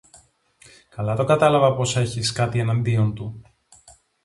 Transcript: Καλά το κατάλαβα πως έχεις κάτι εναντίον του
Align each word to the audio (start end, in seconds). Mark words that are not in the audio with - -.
Καλά 0.89 1.15
το 1.15 1.23
κατάλαβα 1.23 1.75
πως 1.75 1.95
έχεις 1.95 2.31
κάτι 2.31 2.59
εναντίον 2.59 3.15
του 3.15 3.41